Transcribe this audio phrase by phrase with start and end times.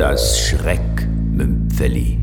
[0.00, 2.18] Das Schreckmümpfeli.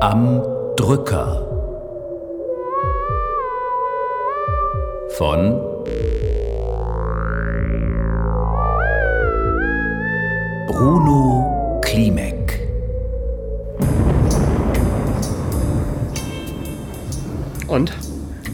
[0.00, 0.42] Am
[0.74, 1.46] Drücker
[5.10, 5.60] von
[10.66, 12.39] Bruno Klimek.
[17.70, 17.92] Und?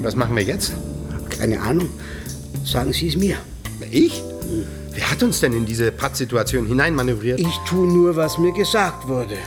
[0.02, 0.74] Was machen wir jetzt?
[1.30, 1.88] Keine Ahnung.
[2.64, 3.38] Sagen Sie es mir.
[3.90, 4.22] Ich?
[4.92, 7.40] Wer hat uns denn in diese Pattsituation hineinmanövriert?
[7.40, 9.38] Ich tue nur, was mir gesagt wurde.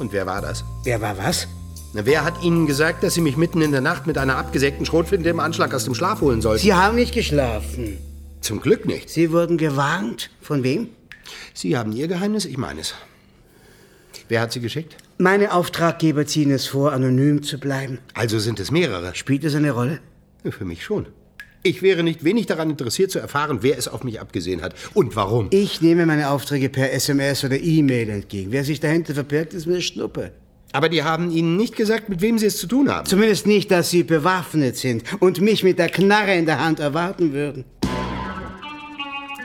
[0.00, 0.64] Und wer war das?
[0.82, 1.46] Wer war was?
[1.92, 4.86] Na, wer hat Ihnen gesagt, dass Sie mich mitten in der Nacht mit einer abgesägten
[4.86, 6.60] Schrotflinte im Anschlag aus dem Schlaf holen sollten?
[6.60, 7.98] Sie haben nicht geschlafen.
[8.40, 9.08] Zum Glück nicht.
[9.08, 10.30] Sie wurden gewarnt.
[10.40, 10.88] Von wem?
[11.54, 12.94] Sie haben Ihr Geheimnis, ich meines.
[14.28, 14.96] Wer hat Sie geschickt?
[15.18, 17.98] Meine Auftraggeber ziehen es vor, anonym zu bleiben.
[18.14, 19.14] Also sind es mehrere.
[19.14, 20.00] Spielt es eine Rolle?
[20.44, 21.06] Ja, Für mich schon.
[21.64, 25.14] Ich wäre nicht wenig daran interessiert zu erfahren, wer es auf mich abgesehen hat und
[25.14, 25.46] warum.
[25.50, 28.50] Ich nehme meine Aufträge per SMS oder E-Mail entgegen.
[28.50, 30.32] Wer sich dahinter verbirgt, ist mir Schnuppe.
[30.72, 33.06] Aber die haben Ihnen nicht gesagt, mit wem Sie es zu tun haben.
[33.06, 37.32] Zumindest nicht, dass sie bewaffnet sind und mich mit der Knarre in der Hand erwarten
[37.32, 37.64] würden.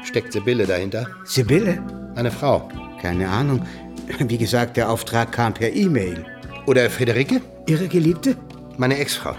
[0.04, 1.08] Steckt Sibylle dahinter?
[1.26, 1.84] Sibylle?
[2.16, 2.70] Eine Frau.
[3.02, 3.64] Keine Ahnung.
[4.20, 6.26] Wie gesagt, der Auftrag kam per E-Mail.
[6.66, 7.42] Oder Friederike?
[7.68, 8.36] Ihre Geliebte?
[8.78, 9.36] Meine Ex-Frau.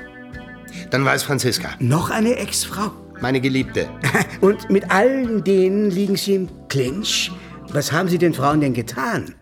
[0.90, 1.70] Dann war es Franziska.
[1.78, 2.90] Noch eine Ex-Frau?
[3.20, 3.88] Meine Geliebte.
[4.40, 7.32] Und mit allen denen liegen Sie im Clinch?
[7.68, 9.34] Was haben Sie den Frauen denn getan?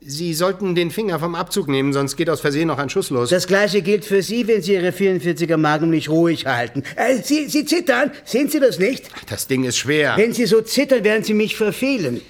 [0.00, 3.30] Sie sollten den Finger vom Abzug nehmen, sonst geht aus Versehen noch ein Schuss los.
[3.30, 6.84] Das gleiche gilt für Sie, wenn Sie Ihre 44er Magnum nicht ruhig halten.
[6.94, 9.10] Äh, Sie, Sie zittern, sehen Sie das nicht?
[9.28, 10.14] Das Ding ist schwer.
[10.16, 12.20] Wenn Sie so zittern, werden Sie mich verfehlen.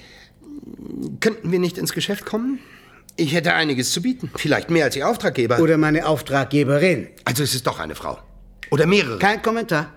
[1.19, 2.59] Könnten wir nicht ins Geschäft kommen?
[3.15, 4.31] Ich hätte einiges zu bieten.
[4.35, 5.59] Vielleicht mehr als Ihr Auftraggeber.
[5.59, 7.07] Oder meine Auftraggeberin.
[7.25, 8.19] Also es ist doch eine Frau.
[8.69, 9.17] Oder mehrere.
[9.17, 9.93] Kein Kommentar.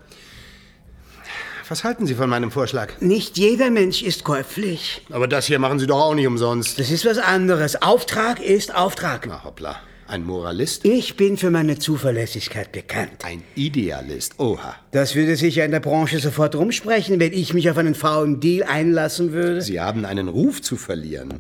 [1.69, 3.01] Was halten Sie von meinem Vorschlag?
[3.01, 5.07] Nicht jeder Mensch ist käuflich.
[5.11, 6.81] Aber das hier machen Sie doch auch nicht umsonst.
[6.81, 7.81] Das ist was anderes.
[7.81, 9.27] Auftrag ist Auftrag.
[9.29, 9.77] Na hoppla.
[10.11, 10.85] Ein Moralist?
[10.85, 13.25] Ich bin für meine Zuverlässigkeit bekannt.
[13.25, 14.41] Ein Idealist.
[14.41, 14.75] Oha.
[14.91, 18.41] Das würde sich ja in der Branche sofort rumsprechen, wenn ich mich auf einen faulen
[18.41, 19.63] Deal einlassen würde.
[19.63, 21.39] Sie haben einen Ruf zu verlieren.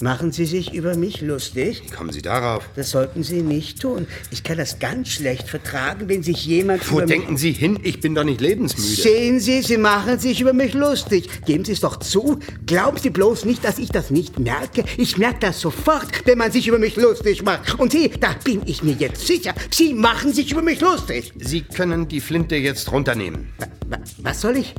[0.00, 1.82] Machen Sie sich über mich lustig?
[1.84, 2.62] Wie kommen Sie darauf?
[2.76, 4.06] Das sollten Sie nicht tun.
[4.30, 7.80] Ich kann das ganz schlecht vertragen, wenn sich jemand Wo denken Sie hin?
[7.82, 9.02] Ich bin doch nicht lebensmüde.
[9.02, 11.28] Sehen Sie, Sie machen sich über mich lustig.
[11.46, 12.38] Geben Sie es doch zu.
[12.64, 14.84] Glauben Sie bloß nicht, dass ich das nicht merke.
[14.98, 17.76] Ich merke das sofort, wenn man sich über mich lustig macht.
[17.80, 21.32] Und Sie, da bin ich mir jetzt sicher, Sie machen sich über mich lustig.
[21.40, 23.48] Sie können die Flinte jetzt runternehmen.
[23.88, 24.74] Wa- Was soll ich?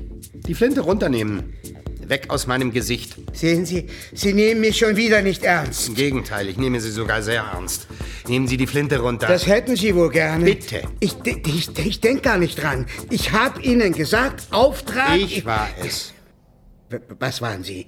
[0.48, 1.54] Die Flinte runternehmen.
[2.10, 3.16] Weg aus meinem Gesicht.
[3.34, 5.90] Sehen Sie, Sie nehmen mich schon wieder nicht ernst.
[5.90, 7.88] Im Gegenteil, ich nehme Sie sogar sehr ernst.
[8.28, 9.28] Nehmen Sie die Flinte runter.
[9.28, 10.44] Das hätten Sie wohl gerne.
[10.46, 10.82] Bitte.
[11.00, 12.88] Ich, ich, ich denke gar nicht dran.
[13.10, 15.18] Ich habe Ihnen gesagt, Auftrag...
[15.18, 16.14] ich war es.
[17.20, 17.88] Was waren Sie?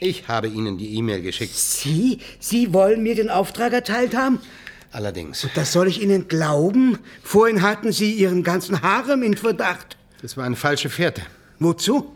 [0.00, 1.54] Ich habe Ihnen die E-Mail geschickt.
[1.54, 2.18] Sie?
[2.40, 4.40] Sie wollen mir den Auftrag erteilt haben?
[4.90, 6.98] Allerdings, Das soll ich Ihnen glauben?
[7.22, 9.96] Vorhin hatten Sie Ihren ganzen Harem in Verdacht.
[10.20, 11.22] das war eine falsche Fährte.
[11.60, 12.12] Wozu?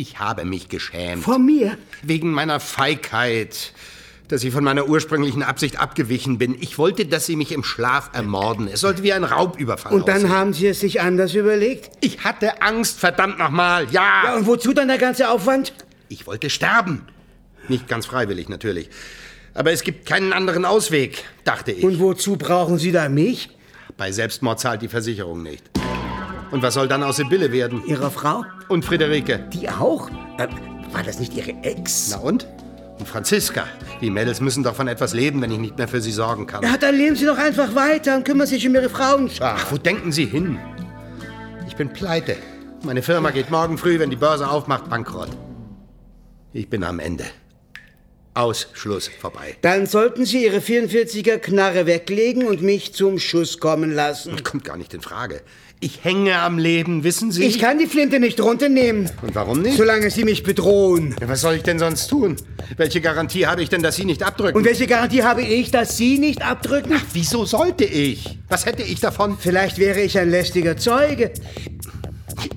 [0.00, 1.22] Ich habe mich geschämt.
[1.24, 1.76] Vor mir?
[2.02, 3.74] Wegen meiner Feigheit,
[4.28, 6.56] dass ich von meiner ursprünglichen Absicht abgewichen bin.
[6.58, 8.66] Ich wollte, dass Sie mich im Schlaf ermorden.
[8.66, 10.30] Es sollte wie ein Raubüberfall Und dann aussehen.
[10.30, 11.90] haben Sie es sich anders überlegt?
[12.00, 13.88] Ich hatte Angst, verdammt nochmal.
[13.90, 14.22] Ja.
[14.24, 15.74] Ja, und wozu dann der ganze Aufwand?
[16.08, 17.02] Ich wollte sterben.
[17.68, 18.88] Nicht ganz freiwillig, natürlich.
[19.52, 21.84] Aber es gibt keinen anderen Ausweg, dachte ich.
[21.84, 23.50] Und wozu brauchen Sie da mich?
[23.98, 25.69] Bei Selbstmord zahlt die Versicherung nicht.
[26.50, 27.84] Und was soll dann aus Sibylle werden?
[27.86, 28.44] Ihrer Frau?
[28.68, 29.38] Und Friederike?
[29.52, 30.10] Die auch?
[30.38, 30.48] Äh,
[30.92, 32.10] war das nicht Ihre Ex?
[32.10, 32.46] Na und?
[32.98, 33.66] Und Franziska?
[34.00, 36.62] Die Mädels müssen doch von etwas leben, wenn ich nicht mehr für sie sorgen kann.
[36.62, 39.56] Ja, dann leben Sie doch einfach weiter und kümmern sich um Ihre Frauenschar.
[39.58, 40.58] Ach, wo denken Sie hin?
[41.68, 42.36] Ich bin pleite.
[42.82, 45.30] Meine Firma geht morgen früh, wenn die Börse aufmacht, bankrott.
[46.52, 47.24] Ich bin am Ende.
[48.34, 49.56] Aus, Schluss, vorbei.
[49.60, 54.42] Dann sollten Sie Ihre 44er Knarre weglegen und mich zum Schuss kommen lassen.
[54.44, 55.40] Kommt gar nicht in Frage.
[55.82, 57.42] Ich hänge am Leben, wissen Sie?
[57.42, 59.78] Ich kann die Flinte nicht runternehmen, Und warum nicht?
[59.78, 61.16] solange Sie mich bedrohen.
[61.20, 62.36] Ja, was soll ich denn sonst tun?
[62.76, 64.58] Welche Garantie habe ich denn, dass Sie nicht abdrücken?
[64.58, 67.00] Und welche Garantie habe ich, dass Sie nicht abdrücken?
[67.14, 68.38] Wieso sollte ich?
[68.48, 69.38] Was hätte ich davon?
[69.40, 71.32] Vielleicht wäre ich ein lästiger Zeuge.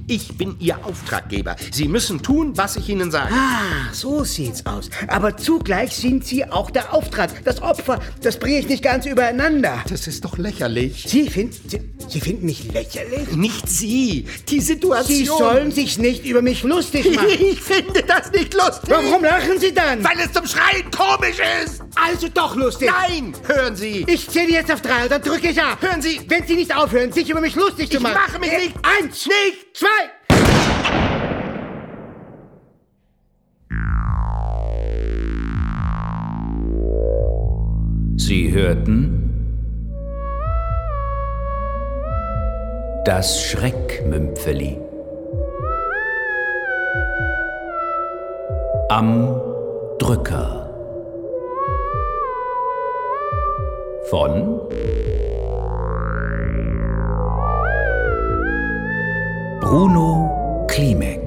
[0.07, 1.55] Ich bin Ihr Auftraggeber.
[1.71, 3.33] Sie müssen tun, was ich Ihnen sage.
[3.33, 4.89] Ah, so sieht's aus.
[5.07, 7.99] Aber zugleich sind Sie auch der Auftrag, das Opfer.
[8.21, 9.83] Das bringe ich nicht ganz übereinander.
[9.89, 11.05] Das ist doch lächerlich.
[11.07, 13.31] Sie finden, Sie, Sie finden mich lächerlich?
[13.35, 15.05] Nicht Sie, die Situation.
[15.17, 17.27] Sie sollen sich nicht über mich lustig machen.
[17.39, 18.89] Ich finde das nicht lustig.
[18.89, 20.03] Warum lachen Sie dann?
[20.03, 21.81] Weil es zum Schreien komisch ist.
[21.95, 22.89] Also doch lustig.
[22.91, 23.33] Nein!
[23.47, 24.05] Hören Sie!
[24.07, 25.77] Ich zähle jetzt auf drei und dann drücke ich ab.
[25.81, 26.21] Hören Sie!
[26.27, 28.15] Wenn Sie nicht aufhören, sich über mich lustig zu Ich machen.
[28.15, 29.87] mache mich Äh, nicht- Eins, nicht, zwei.
[38.17, 39.19] Sie hörten
[43.05, 44.79] das Schreckmümpfeli.
[48.89, 49.41] Am
[49.99, 50.62] Drücker.
[54.13, 54.59] Von
[59.59, 61.22] Bruno Klimek.